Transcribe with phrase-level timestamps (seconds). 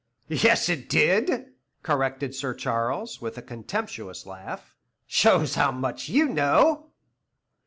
[0.29, 1.53] "Yes, it did,"
[1.83, 6.87] corrected Sir Charles, with a contemptuous laugh; "shows how much you know."